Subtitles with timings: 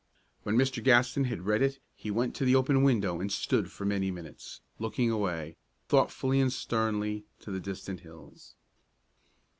[0.41, 0.83] When Mr.
[0.83, 4.61] Gaston had read it he went to the open window and stood for many minutes,
[4.79, 5.57] looking away,
[5.89, 8.55] thoughtfully and sternly, to the distant hills.